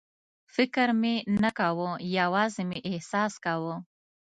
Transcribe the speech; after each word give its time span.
فکر 0.55 0.87
مې 1.01 1.15
نه 1.41 1.49
کاوه، 1.57 1.89
یوازې 2.17 2.63
مې 2.69 2.79
احساس 2.91 3.33
کاوه. 3.45 3.75